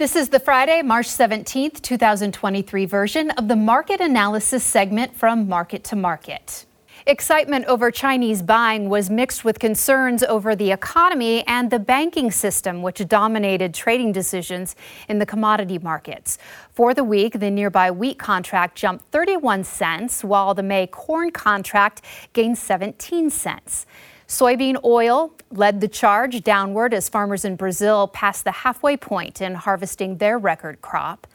This 0.00 0.16
is 0.16 0.30
the 0.30 0.40
Friday, 0.40 0.80
March 0.80 1.08
17th, 1.08 1.82
2023 1.82 2.86
version 2.86 3.30
of 3.32 3.48
the 3.48 3.54
market 3.54 4.00
analysis 4.00 4.64
segment 4.64 5.14
from 5.14 5.46
Market 5.46 5.84
to 5.84 5.94
Market. 5.94 6.64
Excitement 7.06 7.66
over 7.66 7.90
Chinese 7.90 8.40
buying 8.40 8.88
was 8.88 9.10
mixed 9.10 9.44
with 9.44 9.58
concerns 9.58 10.22
over 10.22 10.56
the 10.56 10.70
economy 10.70 11.46
and 11.46 11.70
the 11.70 11.78
banking 11.78 12.30
system, 12.30 12.80
which 12.80 13.06
dominated 13.08 13.74
trading 13.74 14.10
decisions 14.10 14.74
in 15.10 15.18
the 15.18 15.26
commodity 15.26 15.78
markets. 15.78 16.38
For 16.72 16.94
the 16.94 17.04
week, 17.04 17.38
the 17.38 17.50
nearby 17.50 17.90
wheat 17.90 18.18
contract 18.18 18.78
jumped 18.78 19.04
31 19.12 19.64
cents, 19.64 20.24
while 20.24 20.54
the 20.54 20.62
May 20.62 20.86
corn 20.86 21.30
contract 21.30 22.00
gained 22.32 22.56
17 22.56 23.28
cents. 23.28 23.84
Soybean 24.30 24.76
oil 24.84 25.32
led 25.50 25.80
the 25.80 25.88
charge 25.88 26.44
downward 26.44 26.94
as 26.94 27.08
farmers 27.08 27.44
in 27.44 27.56
Brazil 27.56 28.06
passed 28.06 28.44
the 28.44 28.52
halfway 28.52 28.96
point 28.96 29.40
in 29.40 29.56
harvesting 29.56 30.18
their 30.18 30.38
record 30.38 30.80
crop. 30.80 31.26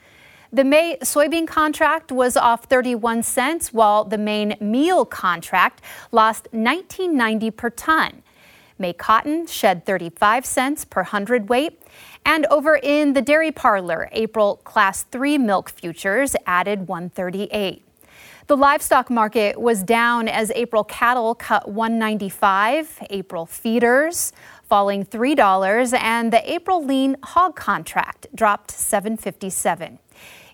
The 0.53 0.63
May 0.63 0.95
soybean 1.03 1.45
contract 1.45 2.09
was 2.13 2.37
off 2.37 2.63
31 2.67 3.23
cents, 3.23 3.73
while 3.73 4.05
the 4.05 4.17
main 4.17 4.55
meal 4.61 5.03
contract 5.03 5.81
lost 6.13 6.47
19.90 6.53 7.57
per 7.57 7.69
ton. 7.69 8.23
May 8.79 8.93
cotton 8.93 9.45
shed 9.45 9.85
35 9.85 10.45
cents 10.45 10.85
per 10.85 11.03
hundredweight. 11.03 11.81
And 12.25 12.45
over 12.45 12.77
in 12.77 13.11
the 13.11 13.21
dairy 13.21 13.51
parlor, 13.51 14.07
April 14.13 14.61
class 14.63 15.03
3 15.03 15.37
milk 15.37 15.69
futures 15.69 16.33
added 16.45 16.87
138. 16.87 17.84
The 18.47 18.55
livestock 18.55 19.09
market 19.09 19.59
was 19.59 19.81
down 19.81 20.27
as 20.27 20.51
April 20.53 20.83
cattle 20.83 21.33
cut 21.33 21.67
195, 21.67 22.99
April 23.09 23.47
feeders 23.47 24.33
falling 24.69 25.03
$3, 25.03 25.99
and 25.99 26.31
the 26.31 26.53
April 26.53 26.85
lean 26.85 27.17
hog 27.23 27.55
contract 27.55 28.27
dropped 28.35 28.69
757. 28.69 29.97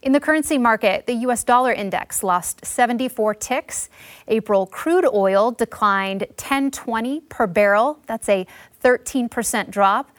In 0.03 0.13
the 0.13 0.21
currency 0.21 0.57
market, 0.57 1.05
the 1.05 1.15
US 1.27 1.43
dollar 1.43 1.73
index 1.73 2.23
lost 2.23 2.65
74 2.65 3.33
ticks. 3.35 3.89
April 4.29 4.65
crude 4.67 5.05
oil 5.13 5.51
declined 5.51 6.21
1020 6.21 7.19
per 7.27 7.45
barrel. 7.45 7.99
That's 8.07 8.29
a 8.29 8.47
13% 8.81 9.69
drop. 9.69 10.11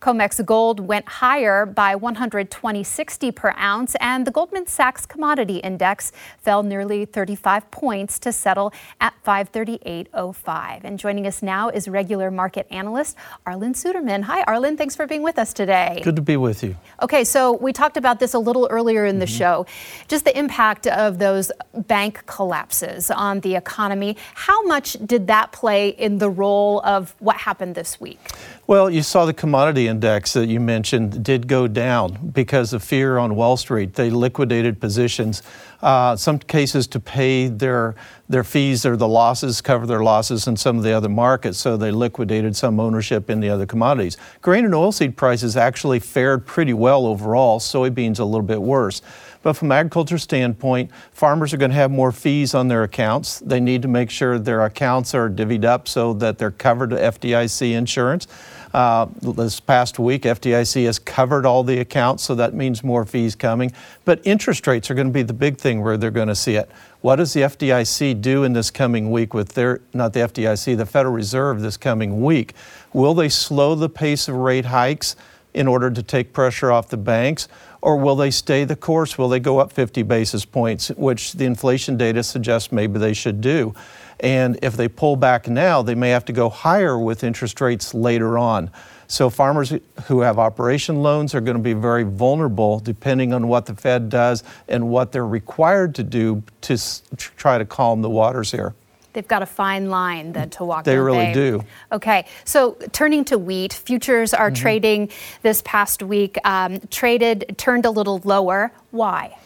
COMEX 0.00 0.44
gold 0.46 0.78
went 0.78 1.08
higher 1.08 1.66
by 1.66 1.96
120.60 1.96 3.34
per 3.34 3.52
ounce, 3.58 3.96
and 4.00 4.24
the 4.24 4.30
Goldman 4.30 4.68
Sachs 4.68 5.04
Commodity 5.04 5.56
Index 5.56 6.12
fell 6.38 6.62
nearly 6.62 7.04
35 7.04 7.68
points 7.72 8.20
to 8.20 8.30
settle 8.30 8.72
at 9.00 9.12
538.05. 9.26 10.84
And 10.84 11.00
joining 11.00 11.26
us 11.26 11.42
now 11.42 11.68
is 11.68 11.88
regular 11.88 12.30
market 12.30 12.68
analyst 12.70 13.16
Arlan 13.44 13.74
Suderman. 13.74 14.22
Hi, 14.22 14.44
Arlan. 14.44 14.78
Thanks 14.78 14.94
for 14.94 15.06
being 15.08 15.22
with 15.22 15.36
us 15.36 15.52
today. 15.52 16.00
Good 16.04 16.14
to 16.14 16.22
be 16.22 16.36
with 16.36 16.62
you. 16.62 16.76
Okay, 17.02 17.24
so 17.24 17.54
we 17.54 17.72
talked 17.72 17.96
about 17.96 18.20
this 18.20 18.34
a 18.34 18.38
little 18.38 18.68
earlier 18.70 19.04
in 19.04 19.18
the 19.18 19.26
mm-hmm. 19.26 19.36
show, 19.36 19.66
just 20.06 20.24
the 20.24 20.38
impact 20.38 20.86
of 20.86 21.18
those 21.18 21.50
bank 21.74 22.24
collapses 22.26 23.10
on 23.10 23.40
the 23.40 23.56
economy. 23.56 24.16
How 24.34 24.62
much 24.62 24.96
did 25.04 25.26
that 25.26 25.50
play 25.50 25.88
in 25.88 26.18
the 26.18 26.30
role 26.30 26.82
of 26.84 27.16
what 27.18 27.36
happened 27.36 27.74
this 27.74 28.00
week? 28.00 28.20
Well, 28.68 28.90
you 28.90 29.02
saw 29.02 29.24
the 29.24 29.34
commodity 29.34 29.87
index 29.88 30.32
that 30.34 30.46
you 30.46 30.60
mentioned 30.60 31.24
did 31.24 31.48
go 31.48 31.66
down 31.66 32.30
because 32.32 32.72
of 32.72 32.84
fear 32.84 33.18
on 33.18 33.34
Wall 33.34 33.56
Street. 33.56 33.94
They 33.94 34.10
liquidated 34.10 34.80
positions, 34.80 35.42
uh, 35.82 36.14
some 36.14 36.38
cases 36.38 36.86
to 36.88 37.00
pay 37.00 37.48
their 37.48 37.96
their 38.28 38.44
fees 38.44 38.84
or 38.84 38.96
the 38.96 39.08
losses, 39.08 39.60
cover 39.60 39.86
their 39.86 40.02
losses 40.02 40.46
in 40.46 40.56
some 40.56 40.76
of 40.76 40.84
the 40.84 40.92
other 40.92 41.08
markets. 41.08 41.58
So 41.58 41.76
they 41.76 41.90
liquidated 41.90 42.54
some 42.54 42.78
ownership 42.78 43.30
in 43.30 43.40
the 43.40 43.48
other 43.48 43.66
commodities. 43.66 44.16
Grain 44.42 44.64
and 44.64 44.74
oilseed 44.74 45.16
prices 45.16 45.56
actually 45.56 45.98
fared 45.98 46.46
pretty 46.46 46.74
well 46.74 47.06
overall. 47.06 47.58
Soybeans 47.58 48.20
a 48.20 48.24
little 48.24 48.42
bit 48.46 48.60
worse. 48.60 49.00
But 49.42 49.54
from 49.54 49.70
agriculture 49.70 50.18
standpoint, 50.18 50.90
farmers 51.12 51.54
are 51.54 51.56
going 51.56 51.70
to 51.70 51.76
have 51.76 51.90
more 51.90 52.12
fees 52.12 52.54
on 52.54 52.68
their 52.68 52.82
accounts. 52.82 53.38
They 53.38 53.60
need 53.60 53.82
to 53.82 53.88
make 53.88 54.10
sure 54.10 54.38
their 54.38 54.64
accounts 54.64 55.14
are 55.14 55.30
divvied 55.30 55.64
up 55.64 55.88
so 55.88 56.12
that 56.14 56.38
they're 56.38 56.50
covered 56.50 56.90
to 56.90 56.96
FDIC 56.96 57.72
insurance. 57.72 58.26
Uh, 58.74 59.06
this 59.22 59.60
past 59.60 59.98
week, 59.98 60.22
FDIC 60.22 60.84
has 60.84 60.98
covered 60.98 61.46
all 61.46 61.62
the 61.62 61.78
accounts, 61.78 62.24
so 62.24 62.34
that 62.34 62.52
means 62.52 62.84
more 62.84 63.04
fees 63.04 63.34
coming. 63.34 63.72
But 64.04 64.20
interest 64.24 64.66
rates 64.66 64.90
are 64.90 64.94
going 64.94 65.06
to 65.06 65.12
be 65.12 65.22
the 65.22 65.32
big 65.32 65.56
thing 65.56 65.82
where 65.82 65.96
they're 65.96 66.10
going 66.10 66.28
to 66.28 66.34
see 66.34 66.56
it. 66.56 66.70
What 67.00 67.16
does 67.16 67.32
the 67.32 67.42
FDIC 67.42 68.20
do 68.20 68.44
in 68.44 68.52
this 68.52 68.70
coming 68.70 69.10
week 69.10 69.32
with 69.32 69.50
their, 69.50 69.80
not 69.94 70.12
the 70.12 70.20
FDIC, 70.20 70.76
the 70.76 70.84
Federal 70.84 71.14
Reserve 71.14 71.60
this 71.62 71.76
coming 71.76 72.22
week? 72.22 72.54
Will 72.92 73.14
they 73.14 73.28
slow 73.28 73.74
the 73.74 73.88
pace 73.88 74.28
of 74.28 74.34
rate 74.34 74.66
hikes 74.66 75.16
in 75.54 75.66
order 75.66 75.90
to 75.90 76.02
take 76.02 76.32
pressure 76.32 76.70
off 76.70 76.88
the 76.88 76.96
banks? 76.96 77.48
Or 77.80 77.96
will 77.96 78.16
they 78.16 78.30
stay 78.30 78.64
the 78.64 78.76
course? 78.76 79.16
Will 79.16 79.28
they 79.28 79.40
go 79.40 79.58
up 79.58 79.72
50 79.72 80.02
basis 80.02 80.44
points, 80.44 80.88
which 80.88 81.34
the 81.34 81.44
inflation 81.44 81.96
data 81.96 82.22
suggests 82.22 82.72
maybe 82.72 82.98
they 82.98 83.14
should 83.14 83.40
do? 83.40 83.74
And 84.20 84.58
if 84.62 84.76
they 84.76 84.88
pull 84.88 85.16
back 85.16 85.48
now, 85.48 85.82
they 85.82 85.94
may 85.94 86.10
have 86.10 86.24
to 86.24 86.32
go 86.32 86.48
higher 86.48 86.98
with 86.98 87.22
interest 87.22 87.60
rates 87.60 87.94
later 87.94 88.36
on. 88.36 88.70
So 89.06 89.30
farmers 89.30 89.72
who 90.04 90.20
have 90.20 90.38
operation 90.38 91.02
loans 91.02 91.34
are 91.34 91.40
going 91.40 91.56
to 91.56 91.62
be 91.62 91.72
very 91.72 92.02
vulnerable 92.02 92.80
depending 92.80 93.32
on 93.32 93.48
what 93.48 93.66
the 93.66 93.74
Fed 93.74 94.08
does 94.10 94.42
and 94.68 94.90
what 94.90 95.12
they're 95.12 95.26
required 95.26 95.94
to 95.94 96.02
do 96.02 96.42
to 96.62 96.76
try 97.16 97.58
to 97.58 97.64
calm 97.64 98.02
the 98.02 98.10
waters 98.10 98.50
here. 98.50 98.74
They've 99.12 99.26
got 99.26 99.42
a 99.42 99.46
fine 99.46 99.90
line 99.90 100.32
then 100.32 100.50
to 100.50 100.64
walk. 100.64 100.84
They 100.84 100.96
really 100.98 101.26
they? 101.26 101.32
do. 101.32 101.64
Okay, 101.92 102.26
so 102.44 102.76
turning 102.92 103.24
to 103.26 103.38
wheat, 103.38 103.72
futures 103.72 104.34
are 104.34 104.50
mm-hmm. 104.50 104.62
trading 104.62 105.10
this 105.42 105.62
past 105.64 106.02
week. 106.02 106.36
Um, 106.44 106.80
traded 106.90 107.54
turned 107.58 107.84
a 107.84 107.90
little 107.90 108.20
lower. 108.24 108.72
Why? 108.90 109.36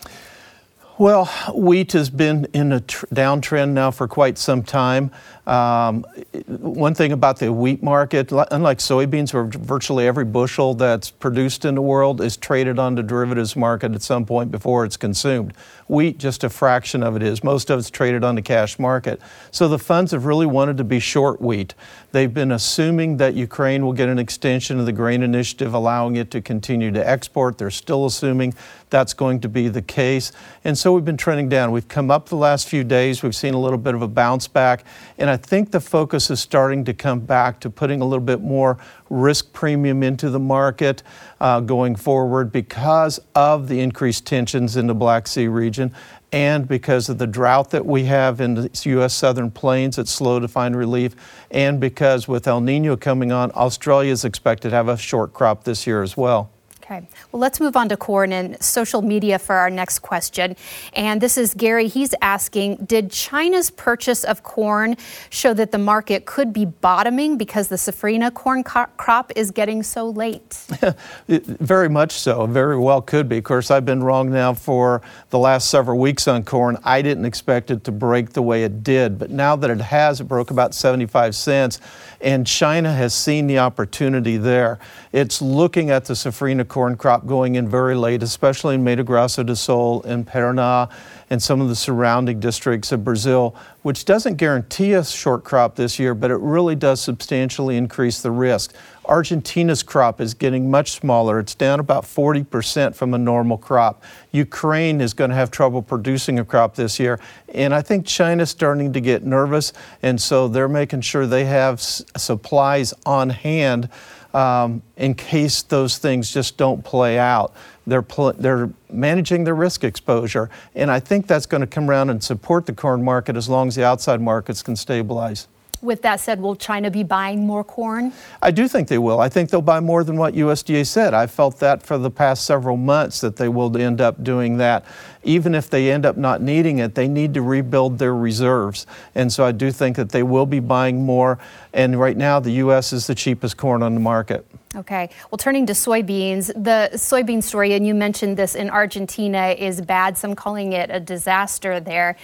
Well, 0.99 1.25
wheat 1.55 1.93
has 1.93 2.11
been 2.11 2.47
in 2.53 2.71
a 2.71 2.81
tr- 2.81 3.07
downtrend 3.07 3.71
now 3.71 3.91
for 3.91 4.07
quite 4.07 4.37
some 4.37 4.63
time. 4.63 5.11
Um, 5.47 6.05
one 6.47 6.95
thing 6.95 7.13
about 7.13 7.39
the 7.39 7.51
wheat 7.51 7.83
market, 7.83 8.31
unlike 8.31 8.79
soybeans, 8.79 9.33
where 9.33 9.45
virtually 9.45 10.07
every 10.07 10.27
bushel 10.27 10.75
that's 10.75 11.11
produced 11.11 11.65
in 11.65 11.75
the 11.77 11.83
world 11.83 12.21
is 12.21 12.37
traded 12.37 12.79
on 12.79 12.95
the 12.95 13.03
derivatives 13.03 13.57
market 13.57 13.95
at 13.95 14.03
some 14.03 14.27
point 14.27 14.51
before 14.51 14.85
it's 14.85 14.99
consumed. 14.99 15.55
Wheat, 15.89 16.19
just 16.19 16.45
a 16.45 16.51
fraction 16.51 17.03
of 17.03 17.17
it 17.17 17.23
is. 17.23 17.43
Most 17.43 17.71
of 17.71 17.79
it's 17.79 17.91
traded 17.91 18.23
on 18.23 18.35
the 18.35 18.43
cash 18.43 18.79
market. 18.79 19.21
So 19.51 19.69
the 19.69 19.79
funds 19.79 20.13
have 20.13 20.27
really 20.27 20.47
wanted 20.47 20.77
to 20.77 20.85
be 20.85 21.01
short 21.01 21.41
wheat. 21.41 21.75
They've 22.13 22.33
been 22.33 22.53
assuming 22.53 23.17
that 23.17 23.35
Ukraine 23.35 23.85
will 23.85 23.95
get 23.95 24.11
an 24.11 24.19
extension 24.19 24.79
of 24.79 24.87
the 24.87 24.93
grain 24.93 25.23
initiative, 25.23 25.73
allowing 25.73 26.17
it 26.17 26.31
to 26.33 26.43
continue 26.43 26.93
to 26.93 27.09
export. 27.09 27.57
They're 27.57 27.71
still 27.71 28.05
assuming 28.05 28.55
that's 28.93 29.15
going 29.15 29.41
to 29.41 29.49
be 29.49 29.69
the 29.69 29.83
case. 29.83 30.31
And 30.63 30.79
so 30.79 30.93
we've 30.93 31.05
been 31.05 31.17
trending 31.17 31.49
down. 31.49 31.73
We've 31.73 31.89
come 31.89 32.11
up 32.11 32.29
the 32.29 32.37
last 32.37 32.69
few 32.69 32.85
days. 32.85 33.23
We've 33.23 33.35
seen 33.35 33.55
a 33.55 33.59
little 33.59 33.79
bit 33.79 33.95
of 33.95 34.03
a 34.03 34.07
bounce 34.07 34.47
back. 34.47 34.85
And 35.19 35.29
I 35.29 35.37
think 35.37 35.73
the 35.73 35.81
focus 35.81 36.31
is 36.31 36.39
starting 36.39 36.85
to 36.85 36.95
come 36.95 37.21
back 37.21 37.59
to 37.61 37.71
putting 37.71 38.03
a 38.03 38.05
little 38.05 38.25
bit 38.25 38.43
more 38.43 38.79
risk 39.11 39.53
premium 39.53 40.03
into 40.03 40.31
the 40.31 40.39
market 40.39 41.03
uh, 41.41 41.61
going 41.61 41.97
forward 41.97 42.53
because 42.53 43.19
of 43.35 43.67
the 43.69 43.81
increased 43.81 44.27
tensions 44.27 44.77
in 44.77 44.87
the 44.87 44.95
Black 44.95 45.27
Sea 45.27 45.49
region 45.49 45.93
and 46.33 46.67
because 46.67 47.11
of 47.11 47.19
the 47.19 47.27
drought 47.27 47.71
that 47.71 47.85
we 47.85 48.05
have 48.05 48.41
in 48.41 48.55
the 48.55 48.71
U.S. 48.85 49.13
southern 49.13 49.51
plains, 49.51 49.99
it's 49.99 50.11
slow 50.11 50.41
to 50.41 50.49
find 50.49 50.75
relief, 50.75 51.15
and 51.51 51.79
because 51.79 52.27
with 52.27 52.49
El 52.49 52.63
Nino 52.63 52.97
coming 52.97 53.31
on, 53.31 53.53
Australia 53.55 54.11
is 54.11 54.25
expected 54.25 54.71
to 54.71 54.75
have 54.75 54.89
a 54.89 54.97
short 54.97 55.35
crop 55.35 55.65
this 55.65 55.87
year 55.87 56.03
as 56.03 56.17
well. 56.17 56.51
Okay. 56.83 57.07
Well, 57.31 57.39
let's 57.39 57.61
move 57.61 57.77
on 57.77 57.89
to 57.91 57.97
corn 57.97 58.33
and 58.33 58.61
social 58.61 59.03
media 59.03 59.39
for 59.39 59.55
our 59.55 59.71
next 59.71 60.01
question. 60.01 60.57
And 60.95 61.21
this 61.21 61.39
is 61.39 61.55
Gary. 61.55 61.87
He's 61.87 62.13
asking 62.21 62.77
Did 62.87 63.13
China's 63.13 63.71
purchase 63.71 64.25
of 64.25 64.43
corn 64.43 64.97
show 65.31 65.55
that 65.55 65.71
the 65.71 65.79
market 65.79 66.27
could 66.27 66.53
be 66.53 66.65
bottoming 66.65 67.39
because 67.39 67.69
the 67.69 67.77
safrinha 67.77 68.35
corn 68.35 68.65
co- 68.65 68.87
crop 68.97 69.31
is 69.37 69.53
getting 69.53 69.85
so 69.85 70.11
late? 70.11 70.67
very 71.29 71.89
much 71.89 72.11
so. 72.13 72.47
Very 72.47 72.77
well 72.77 73.01
could 73.01 73.29
be. 73.29 73.39
Of 73.39 73.45
course, 73.45 73.71
I've 73.71 73.87
been 73.87 74.03
wrong 74.03 74.33
now 74.33 74.53
for 74.53 75.03
the 75.31 75.39
last 75.39 75.71
several 75.71 76.01
weeks 76.01 76.27
on 76.27 76.43
corn. 76.43 76.77
I 76.83 77.01
didn't 77.01 77.27
expect 77.27 77.71
it 77.71 77.85
to 77.85 77.93
break 77.93 78.31
the 78.31 78.43
way 78.43 78.65
it 78.65 78.83
did. 78.83 79.21
But 79.21 79.31
now 79.31 79.55
that 79.55 79.71
it 79.71 79.81
has, 79.81 80.21
it 80.21 80.25
broke 80.25 80.51
about 80.51 80.75
75 80.75 81.37
cents. 81.37 81.79
And 82.21 82.45
China 82.45 82.93
has 82.93 83.15
seen 83.15 83.47
the 83.47 83.61
opportunity 83.61 84.37
there. 84.37 84.81
It's 85.13 85.41
looking 85.41 85.91
at 85.91 86.07
the 86.07 86.15
safrinha 86.15 86.72
corn 86.73 86.97
crop 86.97 87.27
going 87.27 87.57
in 87.57 87.69
very 87.69 87.95
late, 87.95 88.23
especially 88.23 88.75
in 88.77 88.83
Mato 88.83 89.03
Grosso 89.03 89.43
do 89.43 89.55
Sul 89.55 90.01
and 90.05 90.27
Paraná 90.27 90.91
and 91.29 91.43
some 91.43 91.61
of 91.61 91.69
the 91.69 91.77
surrounding 91.77 92.41
districts 92.41 92.93
of 92.93 93.05
Brazil, 93.05 93.55
which 93.83 94.07
doesn't 94.07 94.37
guarantee 94.37 94.95
a 94.95 95.05
short 95.05 95.45
crop 95.45 95.77
this 95.77 95.99
year, 95.99 96.15
but 96.15 96.31
it 96.31 96.39
really 96.39 96.75
does 96.75 96.99
substantially 96.99 97.77
increase 97.77 98.23
the 98.23 98.31
risk. 98.31 98.75
Argentina's 99.05 99.83
crop 99.83 100.19
is 100.19 100.33
getting 100.33 100.71
much 100.71 100.93
smaller. 100.93 101.39
It's 101.39 101.55
down 101.55 101.79
about 101.79 102.05
40% 102.05 102.95
from 102.95 103.13
a 103.13 103.19
normal 103.19 103.59
crop. 103.59 104.03
Ukraine 104.31 105.03
is 105.03 105.13
going 105.13 105.29
to 105.29 105.37
have 105.37 105.51
trouble 105.51 105.83
producing 105.83 106.39
a 106.39 106.45
crop 106.45 106.75
this 106.75 106.99
year. 106.99 107.21
And 107.53 107.75
I 107.75 107.83
think 107.83 108.07
China's 108.07 108.49
starting 108.49 108.95
to 108.95 109.01
get 109.01 109.25
nervous, 109.25 109.75
and 110.01 110.19
so 110.19 110.49
they're 110.49 110.69
making 110.69 111.03
sure 111.03 111.27
they 111.27 111.45
have 111.45 111.83
supplies 111.83 112.95
on 113.05 113.29
hand 113.29 113.91
um, 114.35 114.83
in 114.97 115.15
case 115.15 115.63
those 115.63 115.99
things 115.99 116.33
just 116.33 116.57
don't 116.57 116.85
play 116.85 117.19
out. 117.19 117.55
They're, 117.87 118.03
pl- 118.03 118.35
they're 118.35 118.71
managing 118.91 119.45
their 119.45 119.55
risk 119.55 119.85
exposure. 119.85 120.51
And 120.75 120.91
I 120.91 121.01
think 121.01 121.27
that's 121.27 121.47
going 121.47 121.63
to 121.63 121.67
come 121.67 121.91
around 121.91 122.11
and 122.11 122.23
support 122.23 122.67
the 122.67 122.73
corn 122.73 123.03
market 123.03 123.37
as 123.37 123.49
long 123.49 123.69
as 123.69 123.75
the 123.75 123.85
outside 123.85 124.21
markets 124.21 124.63
can 124.63 124.77
stabilize. 124.77 125.49
With 125.83 126.03
that 126.03 126.21
said, 126.21 126.41
will 126.41 126.55
China 126.55 126.93
be 126.93 127.03
buying 127.03 127.45
more 127.45 127.65
corn? 127.65 128.13
I 128.41 128.53
do 128.53 128.69
think 128.69 128.87
they 128.87 128.99
will. 128.99 129.19
I 129.19 129.29
think 129.29 129.51
they'll 129.51 129.61
buy 129.61 129.81
more 129.81 130.05
than 130.05 130.17
what 130.17 130.35
USDA 130.35 130.87
said. 130.87 131.13
I 131.13 131.27
felt 131.27 131.59
that 131.59 131.83
for 131.83 131.99
the 131.99 132.11
past 132.11 132.47
several 132.47 132.77
months 132.77 133.21
that 133.21 133.35
they 133.35 133.49
will 133.49 133.77
end 133.77 134.01
up 134.01 134.23
doing 134.23 134.59
that. 134.59 134.85
Even 135.25 135.57
if 135.57 135.69
they 135.69 135.91
end 135.91 136.07
up 136.07 136.17
not 136.17 136.41
needing 136.41 136.79
it, 136.79 136.95
they 136.95 137.09
need 137.09 137.35
to 137.35 137.43
rebuild 137.43 137.99
their 137.99 138.15
reserves. 138.15 138.87
And 139.17 139.33
so 139.33 139.45
I 139.45 139.51
do 139.51 139.73
think 139.73 139.97
that 139.97 140.11
they 140.11 140.23
will 140.23 140.47
be 140.47 140.61
buying 140.61 141.05
more. 141.05 141.41
And 141.73 141.99
right 141.99 142.17
now, 142.17 142.39
the 142.39 142.53
U.S. 142.53 142.93
is 142.93 143.09
the 143.09 143.15
cheapest 143.15 143.57
corn 143.57 143.83
on 143.83 143.95
the 143.95 144.01
market. 144.01 144.47
Okay. 144.75 145.11
Well, 145.31 145.37
turning 145.37 145.67
to 145.67 145.75
soybeans, 145.75 146.47
the 146.47 146.91
soybean 146.95 147.43
story, 147.43 147.75
and 147.75 147.87
you 147.87 147.95
mentioned 147.95 148.39
this 148.39 148.55
in 148.55 148.71
Argentina, 148.71 149.49
is 149.49 149.83
bad. 149.83 150.17
Some 150.17 150.35
calling 150.35 150.73
it 150.73 150.91
a 150.91 150.99
disaster 150.99 151.79
there. 151.79 152.17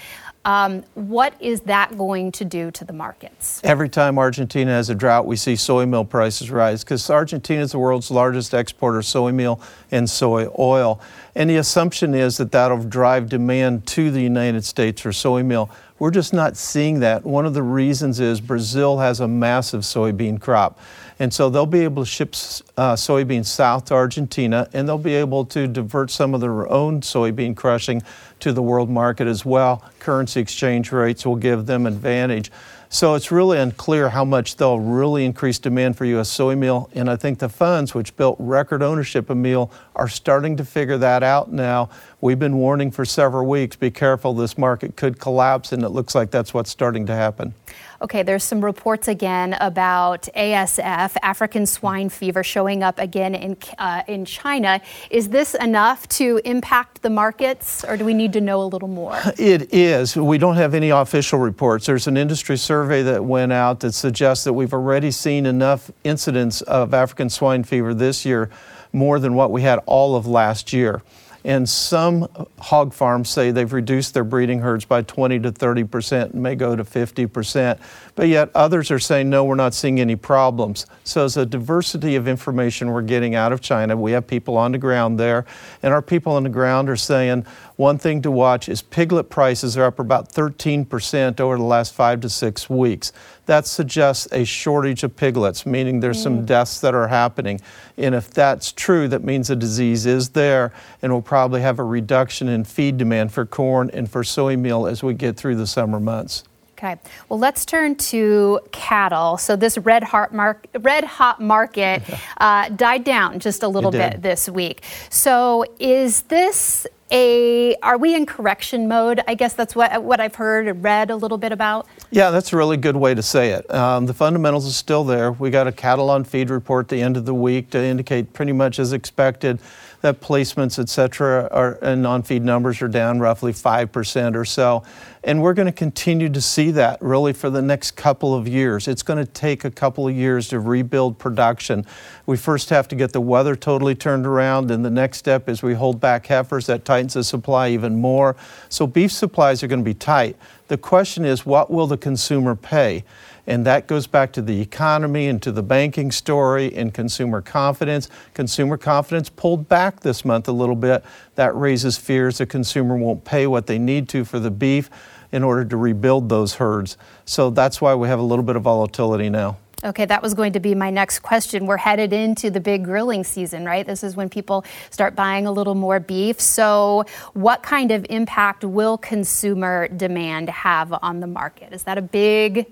Um, 0.48 0.82
what 0.94 1.34
is 1.40 1.60
that 1.62 1.98
going 1.98 2.32
to 2.32 2.44
do 2.46 2.70
to 2.70 2.82
the 2.82 2.94
markets? 2.94 3.60
Every 3.62 3.90
time 3.90 4.18
Argentina 4.18 4.70
has 4.70 4.88
a 4.88 4.94
drought, 4.94 5.26
we 5.26 5.36
see 5.36 5.56
soy 5.56 5.84
meal 5.84 6.06
prices 6.06 6.50
rise 6.50 6.82
because 6.82 7.10
Argentina 7.10 7.60
is 7.60 7.72
the 7.72 7.78
world's 7.78 8.10
largest 8.10 8.54
exporter 8.54 9.00
of 9.00 9.04
soy 9.04 9.30
meal 9.30 9.60
and 9.90 10.08
soy 10.08 10.48
oil. 10.58 11.02
And 11.38 11.48
the 11.48 11.58
assumption 11.58 12.14
is 12.14 12.36
that 12.38 12.50
that'll 12.50 12.82
drive 12.82 13.28
demand 13.28 13.86
to 13.86 14.10
the 14.10 14.20
United 14.20 14.64
States 14.64 15.00
for 15.00 15.12
soy 15.12 15.44
meal. 15.44 15.70
We're 16.00 16.10
just 16.10 16.32
not 16.32 16.56
seeing 16.56 16.98
that. 16.98 17.24
One 17.24 17.46
of 17.46 17.54
the 17.54 17.62
reasons 17.62 18.18
is 18.18 18.40
Brazil 18.40 18.98
has 18.98 19.20
a 19.20 19.28
massive 19.28 19.82
soybean 19.82 20.40
crop. 20.40 20.80
And 21.20 21.32
so 21.32 21.48
they'll 21.48 21.64
be 21.64 21.84
able 21.84 22.02
to 22.02 22.10
ship 22.10 22.30
uh, 22.76 22.94
soybeans 22.94 23.46
south 23.46 23.84
to 23.86 23.94
Argentina 23.94 24.68
and 24.72 24.88
they'll 24.88 24.98
be 24.98 25.14
able 25.14 25.44
to 25.46 25.68
divert 25.68 26.10
some 26.10 26.34
of 26.34 26.40
their 26.40 26.68
own 26.68 27.02
soybean 27.02 27.54
crushing 27.54 28.02
to 28.40 28.52
the 28.52 28.62
world 28.62 28.90
market 28.90 29.28
as 29.28 29.44
well. 29.44 29.84
Currency 30.00 30.40
exchange 30.40 30.90
rates 30.90 31.24
will 31.24 31.36
give 31.36 31.66
them 31.66 31.86
advantage. 31.86 32.50
So 32.90 33.14
it's 33.14 33.30
really 33.30 33.58
unclear 33.58 34.08
how 34.08 34.24
much 34.24 34.56
they'll 34.56 34.80
really 34.80 35.26
increase 35.26 35.58
demand 35.58 35.98
for 35.98 36.06
U.S. 36.06 36.30
soy 36.30 36.56
meal. 36.56 36.88
And 36.94 37.10
I 37.10 37.16
think 37.16 37.38
the 37.38 37.50
funds, 37.50 37.94
which 37.94 38.16
built 38.16 38.36
record 38.38 38.82
ownership 38.82 39.28
of 39.28 39.36
meal, 39.36 39.70
are 39.94 40.08
starting 40.08 40.56
to 40.56 40.64
figure 40.64 40.96
that 40.96 41.22
out 41.22 41.52
now. 41.52 41.90
We've 42.20 42.38
been 42.38 42.56
warning 42.56 42.90
for 42.90 43.04
several 43.04 43.46
weeks 43.46 43.76
be 43.76 43.90
careful, 43.90 44.32
this 44.32 44.56
market 44.56 44.96
could 44.96 45.18
collapse, 45.18 45.72
and 45.72 45.82
it 45.82 45.90
looks 45.90 46.14
like 46.14 46.30
that's 46.30 46.54
what's 46.54 46.70
starting 46.70 47.06
to 47.06 47.14
happen. 47.14 47.54
Okay, 48.00 48.22
there's 48.22 48.44
some 48.44 48.64
reports 48.64 49.08
again 49.08 49.56
about 49.60 50.28
ASF, 50.36 51.16
African 51.20 51.66
swine 51.66 52.08
fever, 52.08 52.44
showing 52.44 52.84
up 52.84 52.98
again 53.00 53.34
in, 53.34 53.56
uh, 53.76 54.02
in 54.06 54.24
China. 54.24 54.80
Is 55.10 55.28
this 55.28 55.54
enough 55.56 56.08
to 56.10 56.40
impact 56.44 57.02
the 57.02 57.10
markets, 57.10 57.84
or 57.84 57.96
do 57.96 58.04
we 58.04 58.14
need 58.14 58.32
to 58.34 58.40
know 58.40 58.62
a 58.62 58.66
little 58.66 58.88
more? 58.88 59.18
It 59.36 59.74
is. 59.74 60.16
We 60.16 60.38
don't 60.38 60.56
have 60.56 60.74
any 60.74 60.90
official 60.90 61.38
reports. 61.38 61.86
There's 61.86 62.06
an 62.06 62.16
industry 62.16 62.56
survey 62.56 62.77
that 62.86 63.24
went 63.24 63.52
out 63.52 63.80
that 63.80 63.92
suggests 63.92 64.44
that 64.44 64.52
we've 64.52 64.72
already 64.72 65.10
seen 65.10 65.46
enough 65.46 65.90
incidents 66.04 66.60
of 66.62 66.94
African 66.94 67.30
swine 67.30 67.64
fever 67.64 67.94
this 67.94 68.24
year, 68.24 68.50
more 68.92 69.18
than 69.18 69.34
what 69.34 69.50
we 69.50 69.62
had 69.62 69.80
all 69.86 70.16
of 70.16 70.26
last 70.26 70.72
year. 70.72 71.02
And 71.48 71.66
some 71.66 72.28
hog 72.58 72.92
farms 72.92 73.30
say 73.30 73.50
they've 73.52 73.72
reduced 73.72 74.12
their 74.12 74.22
breeding 74.22 74.58
herds 74.58 74.84
by 74.84 75.00
20 75.00 75.38
to 75.40 75.50
30 75.50 75.84
percent, 75.84 76.34
and 76.34 76.42
may 76.42 76.54
go 76.54 76.76
to 76.76 76.84
50 76.84 77.24
percent. 77.24 77.80
But 78.14 78.28
yet 78.28 78.50
others 78.54 78.90
are 78.90 78.98
saying, 78.98 79.30
no, 79.30 79.46
we're 79.46 79.54
not 79.54 79.72
seeing 79.72 79.98
any 79.98 80.14
problems. 80.14 80.84
So 81.04 81.24
it's 81.24 81.38
a 81.38 81.46
diversity 81.46 82.16
of 82.16 82.28
information 82.28 82.90
we're 82.90 83.00
getting 83.00 83.34
out 83.34 83.50
of 83.52 83.62
China. 83.62 83.96
We 83.96 84.12
have 84.12 84.26
people 84.26 84.58
on 84.58 84.72
the 84.72 84.78
ground 84.78 85.18
there, 85.18 85.46
and 85.82 85.94
our 85.94 86.02
people 86.02 86.34
on 86.34 86.42
the 86.42 86.50
ground 86.50 86.90
are 86.90 86.96
saying 86.96 87.46
one 87.76 87.96
thing 87.96 88.20
to 88.22 88.30
watch 88.30 88.68
is 88.68 88.82
piglet 88.82 89.30
prices 89.30 89.78
are 89.78 89.84
up 89.84 89.98
about 89.98 90.30
13 90.30 90.84
percent 90.84 91.40
over 91.40 91.56
the 91.56 91.62
last 91.62 91.94
five 91.94 92.20
to 92.20 92.28
six 92.28 92.68
weeks. 92.68 93.10
That 93.48 93.66
suggests 93.66 94.28
a 94.30 94.44
shortage 94.44 95.04
of 95.04 95.16
piglets, 95.16 95.64
meaning 95.64 96.00
there's 96.00 96.18
mm. 96.18 96.24
some 96.24 96.44
deaths 96.44 96.82
that 96.82 96.94
are 96.94 97.08
happening. 97.08 97.62
And 97.96 98.14
if 98.14 98.28
that's 98.28 98.72
true, 98.72 99.08
that 99.08 99.24
means 99.24 99.48
the 99.48 99.56
disease 99.56 100.04
is 100.04 100.28
there, 100.28 100.70
and 101.00 101.10
we'll 101.10 101.22
probably 101.22 101.62
have 101.62 101.78
a 101.78 101.82
reduction 101.82 102.48
in 102.48 102.64
feed 102.64 102.98
demand 102.98 103.32
for 103.32 103.46
corn 103.46 103.88
and 103.94 104.10
for 104.10 104.22
soy 104.22 104.58
meal 104.58 104.86
as 104.86 105.02
we 105.02 105.14
get 105.14 105.38
through 105.38 105.56
the 105.56 105.66
summer 105.66 105.98
months. 105.98 106.44
Okay. 106.72 106.96
Well, 107.30 107.38
let's 107.38 107.64
turn 107.64 107.96
to 107.96 108.60
cattle. 108.70 109.38
So 109.38 109.56
this 109.56 109.78
red 109.78 110.04
hot, 110.04 110.34
mar- 110.34 110.60
red 110.80 111.04
hot 111.04 111.40
market 111.40 112.02
uh, 112.36 112.68
died 112.68 113.02
down 113.02 113.40
just 113.40 113.62
a 113.62 113.68
little 113.68 113.90
bit 113.90 114.20
this 114.20 114.46
week. 114.46 114.84
So 115.08 115.64
is 115.80 116.20
this 116.24 116.86
a 117.10 117.74
are 117.76 117.96
we 117.96 118.14
in 118.14 118.26
correction 118.26 118.88
mode 118.88 119.20
i 119.26 119.34
guess 119.34 119.54
that's 119.54 119.74
what 119.74 120.02
what 120.02 120.20
i've 120.20 120.34
heard 120.34 120.68
and 120.68 120.82
read 120.82 121.10
a 121.10 121.16
little 121.16 121.38
bit 121.38 121.52
about 121.52 121.86
yeah 122.10 122.30
that's 122.30 122.52
a 122.52 122.56
really 122.56 122.76
good 122.76 122.96
way 122.96 123.14
to 123.14 123.22
say 123.22 123.50
it 123.50 123.72
um, 123.74 124.06
the 124.06 124.14
fundamentals 124.14 124.66
are 124.66 124.72
still 124.72 125.04
there 125.04 125.32
we 125.32 125.50
got 125.50 125.66
a 125.66 125.72
cattle 125.72 126.10
on 126.10 126.24
feed 126.24 126.50
report 126.50 126.86
at 126.86 126.88
the 126.88 127.00
end 127.00 127.16
of 127.16 127.24
the 127.24 127.34
week 127.34 127.70
to 127.70 127.78
indicate 127.82 128.32
pretty 128.32 128.52
much 128.52 128.78
as 128.78 128.92
expected 128.92 129.58
that 130.00 130.20
placements, 130.20 130.78
et 130.78 130.88
cetera, 130.88 131.48
are, 131.50 131.78
and 131.82 132.02
non-feed 132.02 132.42
numbers 132.42 132.80
are 132.82 132.88
down 132.88 133.18
roughly 133.18 133.52
5% 133.52 134.36
or 134.36 134.44
so. 134.44 134.84
And 135.24 135.42
we're 135.42 135.54
going 135.54 135.66
to 135.66 135.72
continue 135.72 136.28
to 136.28 136.40
see 136.40 136.70
that 136.72 137.02
really 137.02 137.32
for 137.32 137.50
the 137.50 137.60
next 137.60 137.92
couple 137.92 138.32
of 138.34 138.46
years. 138.46 138.86
It's 138.86 139.02
going 139.02 139.18
to 139.18 139.30
take 139.30 139.64
a 139.64 139.70
couple 139.70 140.06
of 140.06 140.14
years 140.14 140.48
to 140.48 140.60
rebuild 140.60 141.18
production. 141.18 141.84
We 142.26 142.36
first 142.36 142.70
have 142.70 142.86
to 142.88 142.96
get 142.96 143.12
the 143.12 143.20
weather 143.20 143.56
totally 143.56 143.96
turned 143.96 144.26
around, 144.26 144.70
and 144.70 144.84
the 144.84 144.90
next 144.90 145.18
step 145.18 145.48
is 145.48 145.62
we 145.62 145.74
hold 145.74 146.00
back 146.00 146.26
heifers. 146.26 146.66
That 146.66 146.84
tightens 146.98 147.14
the 147.14 147.22
supply 147.22 147.68
even 147.68 148.00
more. 148.00 148.34
So 148.68 148.86
beef 148.86 149.12
supplies 149.12 149.62
are 149.62 149.68
going 149.68 149.80
to 149.80 149.84
be 149.84 149.94
tight. 149.94 150.36
The 150.66 150.76
question 150.76 151.24
is, 151.24 151.46
what 151.46 151.70
will 151.70 151.86
the 151.86 151.96
consumer 151.96 152.56
pay? 152.56 153.04
And 153.46 153.64
that 153.64 153.86
goes 153.86 154.06
back 154.06 154.32
to 154.32 154.42
the 154.42 154.60
economy 154.60 155.28
and 155.28 155.40
to 155.42 155.52
the 155.52 155.62
banking 155.62 156.10
story 156.10 156.74
and 156.74 156.92
consumer 156.92 157.40
confidence. 157.40 158.10
Consumer 158.34 158.76
confidence 158.76 159.30
pulled 159.30 159.68
back 159.68 160.00
this 160.00 160.24
month 160.24 160.48
a 160.48 160.52
little 160.52 160.76
bit. 160.76 161.04
That 161.36 161.54
raises 161.56 161.96
fears 161.96 162.38
the 162.38 162.46
consumer 162.46 162.96
won't 162.96 163.24
pay 163.24 163.46
what 163.46 163.66
they 163.66 163.78
need 163.78 164.08
to 164.10 164.24
for 164.24 164.38
the 164.38 164.50
beef 164.50 164.90
in 165.30 165.42
order 165.42 165.64
to 165.64 165.76
rebuild 165.76 166.28
those 166.28 166.54
herds. 166.56 166.98
So 167.24 167.48
that's 167.48 167.80
why 167.80 167.94
we 167.94 168.08
have 168.08 168.18
a 168.18 168.22
little 168.22 168.44
bit 168.44 168.56
of 168.56 168.62
volatility 168.62 169.30
now. 169.30 169.56
Okay, 169.84 170.06
that 170.06 170.22
was 170.22 170.34
going 170.34 170.54
to 170.54 170.60
be 170.60 170.74
my 170.74 170.90
next 170.90 171.20
question. 171.20 171.64
We're 171.64 171.76
headed 171.76 172.12
into 172.12 172.50
the 172.50 172.58
big 172.58 172.84
grilling 172.84 173.22
season, 173.22 173.64
right? 173.64 173.86
This 173.86 174.02
is 174.02 174.16
when 174.16 174.28
people 174.28 174.64
start 174.90 175.14
buying 175.14 175.46
a 175.46 175.52
little 175.52 175.76
more 175.76 176.00
beef. 176.00 176.40
So, 176.40 177.04
what 177.34 177.62
kind 177.62 177.92
of 177.92 178.04
impact 178.10 178.64
will 178.64 178.98
consumer 178.98 179.86
demand 179.86 180.48
have 180.48 180.92
on 181.00 181.20
the 181.20 181.28
market? 181.28 181.72
Is 181.72 181.84
that 181.84 181.96
a 181.96 182.02
big 182.02 182.66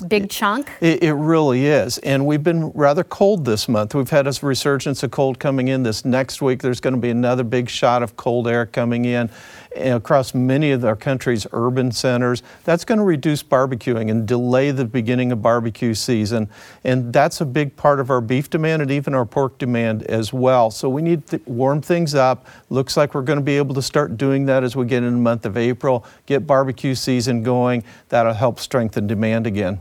big 0.00 0.30
chunk? 0.30 0.70
It, 0.80 1.02
it, 1.02 1.12
really 1.12 1.66
is. 1.66 1.98
And 1.98 2.26
we've 2.26 2.42
been 2.42 2.70
rather 2.70 3.04
cold 3.04 3.44
this 3.44 3.68
month. 3.68 3.94
We've 3.94 4.08
had 4.08 4.26
a 4.26 4.32
resurgence 4.42 5.02
of 5.02 5.10
cold 5.10 5.38
coming 5.38 5.68
in. 5.68 5.82
This 5.82 6.04
next 6.04 6.40
week, 6.40 6.62
there's 6.62 6.80
going 6.80 6.94
to 6.94 7.00
be 7.00 7.10
another 7.10 7.44
big 7.44 7.68
shot 7.68 8.02
of 8.02 8.16
cold 8.16 8.48
air 8.48 8.66
coming 8.66 9.04
in 9.04 9.30
eh, 9.74 9.94
across 9.94 10.34
many 10.34 10.72
of 10.72 10.84
our 10.84 10.96
country's 10.96 11.46
urban 11.52 11.92
centers. 11.92 12.42
That's 12.64 12.84
going 12.84 12.98
to 12.98 13.04
reduce 13.04 13.42
barbecuing 13.42 14.10
and 14.10 14.26
delay 14.26 14.70
the 14.70 14.84
beginning 14.84 15.32
of 15.32 15.42
barbecue 15.42 15.94
season. 15.94 16.48
And 16.84 17.12
that's 17.12 17.40
a 17.40 17.46
big 17.46 17.76
part 17.76 18.00
of 18.00 18.10
our 18.10 18.20
beef 18.20 18.50
demand 18.50 18.82
and 18.82 18.90
even 18.90 19.14
our 19.14 19.26
pork 19.26 19.58
demand 19.58 20.04
as 20.04 20.32
well. 20.32 20.70
So 20.70 20.88
we 20.88 21.02
need 21.02 21.26
to 21.28 21.40
warm 21.46 21.82
things 21.82 22.14
up. 22.14 22.46
Looks 22.70 22.96
like 22.96 23.14
we're 23.14 23.22
going 23.22 23.38
to 23.38 23.44
be 23.44 23.56
able 23.56 23.74
to 23.74 23.82
start 23.82 24.16
doing 24.16 24.46
that 24.46 24.64
as 24.64 24.74
we 24.74 24.86
get 24.86 25.02
in 25.02 25.12
the 25.12 25.20
month 25.20 25.46
of 25.46 25.56
April, 25.56 26.04
get 26.26 26.46
barbecue 26.46 26.94
season 26.94 27.42
going. 27.42 27.84
That'll 28.08 28.32
help 28.32 28.58
strengthen 28.58 29.06
demand 29.06 29.46
again. 29.46 29.80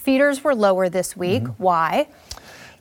Feeders 0.00 0.42
were 0.42 0.54
lower 0.54 0.88
this 0.88 1.14
week. 1.14 1.42
Mm-hmm. 1.42 1.62
Why? 1.62 2.08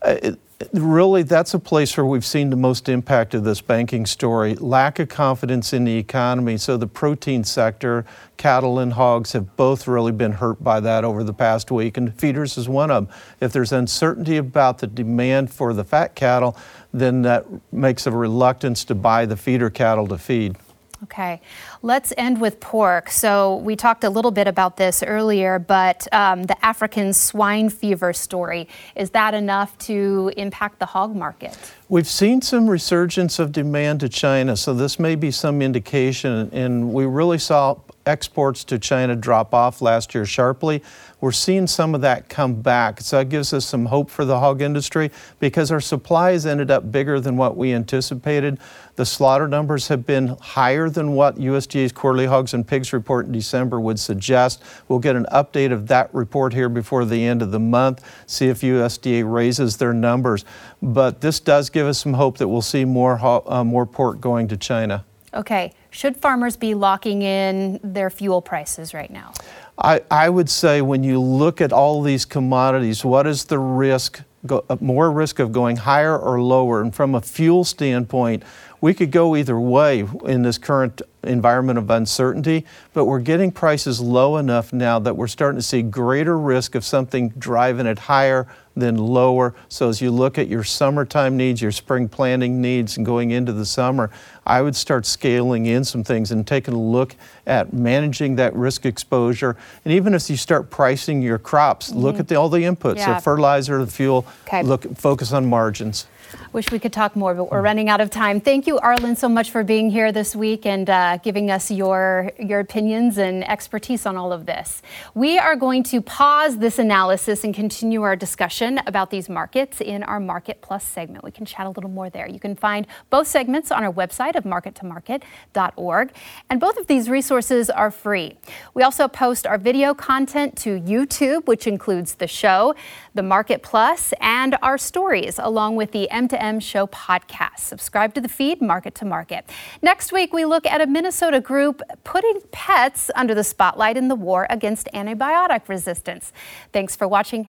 Uh, 0.01 0.15
it, 0.23 0.39
really, 0.71 1.21
that's 1.23 1.53
a 1.53 1.59
place 1.59 1.97
where 1.97 2.05
we've 2.05 2.25
seen 2.25 2.49
the 2.49 2.55
most 2.55 2.87
impact 2.87 3.33
of 3.33 3.43
this 3.43 3.59
banking 3.59 4.05
story. 4.05 4.55
Lack 4.55 4.99
of 4.99 5.09
confidence 5.09 5.73
in 5.73 5.83
the 5.83 5.97
economy. 5.97 6.55
So, 6.55 6.77
the 6.77 6.87
protein 6.87 7.43
sector, 7.43 8.05
cattle 8.37 8.79
and 8.79 8.93
hogs, 8.93 9.33
have 9.33 9.57
both 9.57 9.85
really 9.85 10.13
been 10.13 10.31
hurt 10.31 10.63
by 10.63 10.79
that 10.79 11.03
over 11.03 11.25
the 11.25 11.33
past 11.33 11.71
week, 11.71 11.97
and 11.97 12.13
feeders 12.15 12.57
is 12.57 12.69
one 12.69 12.89
of 12.89 13.07
them. 13.07 13.15
If 13.41 13.51
there's 13.51 13.73
uncertainty 13.73 14.37
about 14.37 14.77
the 14.77 14.87
demand 14.87 15.51
for 15.51 15.73
the 15.73 15.83
fat 15.83 16.15
cattle, 16.15 16.55
then 16.93 17.23
that 17.23 17.45
makes 17.73 18.07
a 18.07 18.11
reluctance 18.11 18.85
to 18.85 18.95
buy 18.95 19.25
the 19.25 19.35
feeder 19.35 19.69
cattle 19.69 20.07
to 20.07 20.17
feed. 20.17 20.55
Okay, 21.03 21.39
let's 21.81 22.11
end 22.17 22.41
with 22.41 22.59
pork. 22.59 23.09
So, 23.09 23.55
we 23.57 23.77
talked 23.77 24.03
a 24.03 24.09
little 24.09 24.31
bit 24.31 24.47
about 24.47 24.75
this 24.75 25.01
earlier, 25.01 25.57
but 25.57 26.07
um, 26.13 26.43
the 26.43 26.65
African 26.65 27.13
swine 27.13 27.69
fever 27.69 28.11
story 28.11 28.67
is 28.95 29.11
that 29.11 29.33
enough 29.33 29.77
to 29.79 30.31
impact 30.35 30.79
the 30.79 30.85
hog 30.85 31.15
market? 31.15 31.57
We've 31.87 32.07
seen 32.07 32.41
some 32.41 32.69
resurgence 32.69 33.39
of 33.39 33.51
demand 33.51 34.01
to 34.01 34.09
China, 34.09 34.57
so 34.57 34.73
this 34.73 34.99
may 34.99 35.15
be 35.15 35.31
some 35.31 35.61
indication. 35.61 36.49
And 36.51 36.93
we 36.93 37.05
really 37.05 37.39
saw 37.39 37.77
exports 38.09 38.63
to 38.65 38.79
China 38.79 39.15
drop 39.15 39.53
off 39.53 39.81
last 39.81 40.13
year 40.13 40.25
sharply. 40.25 40.81
We're 41.21 41.31
seeing 41.31 41.67
some 41.67 41.93
of 41.93 42.01
that 42.01 42.27
come 42.27 42.61
back. 42.61 43.01
So 43.01 43.17
that 43.17 43.29
gives 43.29 43.53
us 43.53 43.65
some 43.65 43.85
hope 43.85 44.09
for 44.09 44.25
the 44.25 44.39
hog 44.39 44.61
industry 44.61 45.11
because 45.39 45.71
our 45.71 45.81
supplies 45.81 46.45
ended 46.45 46.71
up 46.71 46.91
bigger 46.91 47.19
than 47.19 47.37
what 47.37 47.55
we 47.55 47.73
anticipated. 47.73 48.57
The 48.95 49.05
slaughter 49.05 49.47
numbers 49.47 49.89
have 49.89 50.05
been 50.05 50.37
higher 50.41 50.89
than 50.89 51.13
what 51.13 51.35
USDA's 51.35 51.91
quarterly 51.91 52.25
hogs 52.25 52.53
and 52.53 52.67
pigs 52.67 52.91
report 52.91 53.27
in 53.27 53.31
December 53.31 53.79
would 53.79 53.99
suggest. 53.99 54.63
We'll 54.87 54.99
get 54.99 55.15
an 55.15 55.25
update 55.31 55.71
of 55.71 55.87
that 55.87 56.13
report 56.13 56.53
here 56.53 56.69
before 56.69 57.05
the 57.05 57.23
end 57.25 57.41
of 57.41 57.51
the 57.51 57.59
month, 57.59 58.03
see 58.25 58.47
if 58.47 58.61
USDA 58.61 59.31
raises 59.31 59.77
their 59.77 59.93
numbers. 59.93 60.45
But 60.81 61.21
this 61.21 61.39
does 61.39 61.69
give 61.69 61.85
us 61.85 61.99
some 61.99 62.13
hope 62.13 62.39
that 62.39 62.47
we'll 62.47 62.61
see 62.61 62.85
more, 62.85 63.19
uh, 63.21 63.63
more 63.63 63.85
pork 63.85 64.19
going 64.19 64.47
to 64.49 64.57
China. 64.57 65.05
Okay. 65.33 65.73
Should 65.91 66.17
farmers 66.17 66.55
be 66.55 66.75
locking 66.75 67.21
in 67.21 67.79
their 67.83 68.09
fuel 68.09 68.41
prices 68.41 68.93
right 68.93 69.09
now? 69.09 69.33
I, 69.77 70.01
I 70.11 70.29
would 70.29 70.49
say 70.49 70.81
when 70.81 71.03
you 71.03 71.19
look 71.19 71.61
at 71.61 71.71
all 71.71 72.01
these 72.01 72.25
commodities, 72.25 73.03
what 73.03 73.25
is 73.25 73.45
the 73.45 73.57
risk, 73.57 74.21
go, 74.45 74.63
uh, 74.69 74.77
more 74.81 75.11
risk 75.11 75.39
of 75.39 75.51
going 75.51 75.77
higher 75.77 76.17
or 76.17 76.41
lower? 76.41 76.81
And 76.81 76.93
from 76.93 77.15
a 77.15 77.21
fuel 77.21 77.63
standpoint, 77.63 78.43
we 78.81 78.93
could 78.93 79.11
go 79.11 79.35
either 79.35 79.59
way 79.59 80.07
in 80.25 80.41
this 80.41 80.57
current 80.57 81.01
environment 81.23 81.77
of 81.77 81.89
uncertainty, 81.89 82.65
but 82.93 83.05
we're 83.05 83.19
getting 83.19 83.51
prices 83.51 83.99
low 83.99 84.37
enough 84.37 84.71
now 84.71 84.99
that 84.99 85.17
we're 85.17 85.27
starting 85.27 85.59
to 85.59 85.63
see 85.63 85.81
greater 85.81 86.37
risk 86.37 86.75
of 86.75 86.85
something 86.85 87.29
driving 87.29 87.85
it 87.85 87.99
higher 87.99 88.47
than 88.75 88.97
lower. 88.97 89.53
So 89.67 89.89
as 89.89 90.01
you 90.01 90.11
look 90.11 90.37
at 90.37 90.47
your 90.47 90.63
summertime 90.63 91.35
needs, 91.35 91.61
your 91.61 91.71
spring 91.73 92.07
planting 92.07 92.61
needs, 92.61 92.95
and 92.95 93.05
going 93.05 93.31
into 93.31 93.51
the 93.51 93.65
summer, 93.65 94.09
I 94.45 94.61
would 94.61 94.75
start 94.75 95.05
scaling 95.05 95.65
in 95.65 95.83
some 95.83 96.03
things 96.03 96.31
and 96.31 96.47
taking 96.47 96.73
a 96.73 96.79
look 96.79 97.15
at 97.45 97.73
managing 97.73 98.35
that 98.37 98.55
risk 98.55 98.85
exposure. 98.85 99.57
And 99.83 99.93
even 99.93 100.13
if 100.13 100.29
you 100.29 100.37
start 100.37 100.69
pricing 100.69 101.21
your 101.21 101.37
crops, 101.37 101.89
mm-hmm. 101.89 101.99
look 101.99 102.19
at 102.19 102.27
the, 102.29 102.35
all 102.35 102.49
the 102.49 102.63
inputs, 102.63 102.97
yeah. 102.97 103.15
the 103.15 103.21
fertilizer, 103.21 103.83
the 103.83 103.91
fuel, 103.91 104.25
okay. 104.47 104.63
look 104.63 104.95
focus 104.95 105.33
on 105.33 105.45
margins. 105.45 106.07
Wish 106.53 106.71
we 106.71 106.79
could 106.79 106.93
talk 106.93 107.15
more, 107.15 107.33
but 107.33 107.51
we're 107.51 107.61
running 107.61 107.89
out 107.89 108.01
of 108.01 108.09
time. 108.09 108.39
Thank 108.39 108.67
you, 108.67 108.68
Arlan, 108.77 109.17
so 109.17 109.27
much 109.27 109.51
for 109.51 109.63
being 109.63 109.89
here 109.89 110.11
this 110.11 110.35
week 110.35 110.65
and 110.65 110.89
uh, 110.89 111.17
giving 111.17 111.49
us 111.49 111.71
your, 111.71 112.31
your 112.37 112.59
opinions 112.59 113.17
and 113.17 113.47
expertise 113.49 114.05
on 114.05 114.17
all 114.17 114.31
of 114.31 114.45
this. 114.45 114.81
We 115.15 115.39
are 115.39 115.55
going 115.55 115.83
to 115.83 116.01
pause 116.01 116.57
this 116.57 116.77
analysis 116.77 117.43
and 117.43 117.55
continue 117.55 118.01
our 118.03 118.15
discussion 118.15 118.79
about 118.85 119.09
these 119.09 119.29
markets 119.29 119.81
in 119.81 120.03
our 120.03 120.19
Market 120.19 120.61
Plus 120.61 120.83
segment. 120.83 121.23
We 121.23 121.31
can 121.31 121.45
chat 121.45 121.65
a 121.65 121.69
little 121.69 121.89
more 121.89 122.09
there. 122.09 122.29
You 122.29 122.39
can 122.39 122.55
find 122.55 122.85
both 123.09 123.27
segments 123.27 123.71
on 123.71 123.83
our 123.83 123.91
website 123.91 124.35
of 124.35 124.43
markettomarket.org, 124.43 126.11
and 126.49 126.59
both 126.59 126.77
of 126.77 126.87
these 126.87 127.09
resources 127.09 127.69
are 127.69 127.91
free. 127.91 128.37
We 128.73 128.83
also 128.83 129.07
post 129.07 129.47
our 129.47 129.57
video 129.57 129.93
content 129.93 130.55
to 130.57 130.79
YouTube, 130.79 131.47
which 131.47 131.65
includes 131.65 132.15
the 132.15 132.27
show, 132.27 132.75
the 133.13 133.23
Market 133.23 133.63
Plus, 133.63 134.13
and 134.19 134.57
our 134.61 134.77
stories, 134.77 135.39
along 135.39 135.75
with 135.75 135.91
the 135.91 136.07
M2M 136.11 136.61
Show 136.61 136.87
podcast. 136.87 137.59
Subscribe 137.59 138.13
to 138.13 138.21
the 138.21 138.29
feed, 138.29 138.58
Market 138.61 138.95
to 138.95 139.05
Market. 139.05 139.49
Next 139.81 140.11
week, 140.11 140.33
we 140.33 140.45
look 140.45 140.65
at 140.65 140.81
a 140.81 140.87
Minnesota 140.87 141.39
group 141.39 141.81
putting 142.03 142.41
pets 142.51 143.09
under 143.15 143.33
the 143.33 143.43
spotlight 143.43 143.97
in 143.97 144.07
the 144.07 144.15
war 144.15 144.47
against 144.49 144.87
antibiotic 144.93 145.67
resistance. 145.67 146.33
Thanks 146.73 146.95
for 146.95 147.07
watching. 147.07 147.47